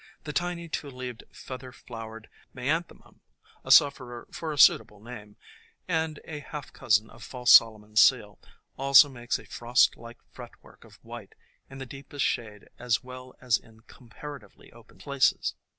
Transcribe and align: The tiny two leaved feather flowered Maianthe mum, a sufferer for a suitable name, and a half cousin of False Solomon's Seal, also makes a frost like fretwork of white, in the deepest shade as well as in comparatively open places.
The 0.23 0.33
tiny 0.33 0.67
two 0.67 0.89
leaved 0.89 1.25
feather 1.31 1.71
flowered 1.71 2.27
Maianthe 2.55 2.91
mum, 2.97 3.21
a 3.63 3.69
sufferer 3.69 4.27
for 4.31 4.51
a 4.51 4.57
suitable 4.57 4.99
name, 4.99 5.35
and 5.87 6.19
a 6.25 6.39
half 6.39 6.73
cousin 6.73 7.07
of 7.11 7.23
False 7.23 7.51
Solomon's 7.51 8.01
Seal, 8.01 8.39
also 8.79 9.09
makes 9.09 9.37
a 9.37 9.45
frost 9.45 9.95
like 9.97 10.17
fretwork 10.31 10.85
of 10.85 10.95
white, 11.05 11.35
in 11.69 11.77
the 11.77 11.85
deepest 11.85 12.25
shade 12.25 12.67
as 12.79 13.03
well 13.03 13.35
as 13.41 13.59
in 13.59 13.81
comparatively 13.81 14.71
open 14.71 14.97
places. 14.97 15.53